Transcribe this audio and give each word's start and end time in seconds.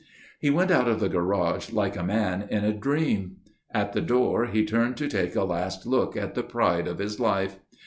He 0.39 0.49
went 0.49 0.71
out 0.71 0.87
of 0.87 0.99
the 0.99 1.09
garage 1.09 1.71
like 1.71 1.95
a 1.95 2.01
man 2.01 2.47
in 2.49 2.65
a 2.65 2.73
dream. 2.73 3.35
At 3.71 3.93
the 3.93 4.01
door 4.01 4.47
he 4.47 4.65
turned 4.65 4.97
to 4.97 5.07
take 5.07 5.35
a 5.35 5.43
last 5.43 5.85
look 5.85 6.17
at 6.17 6.33
the 6.33 6.41
Pride 6.41 6.87
of 6.87 6.97
his 6.97 7.19
Life. 7.19 7.59